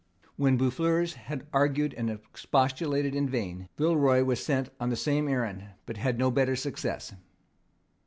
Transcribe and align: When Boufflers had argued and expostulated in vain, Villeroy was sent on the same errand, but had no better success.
When 0.35 0.57
Boufflers 0.57 1.13
had 1.13 1.45
argued 1.53 1.93
and 1.93 2.09
expostulated 2.09 3.13
in 3.13 3.29
vain, 3.29 3.69
Villeroy 3.77 4.23
was 4.23 4.43
sent 4.43 4.71
on 4.79 4.89
the 4.89 4.95
same 4.95 5.27
errand, 5.27 5.63
but 5.85 5.97
had 5.97 6.17
no 6.17 6.31
better 6.31 6.55
success. 6.55 7.13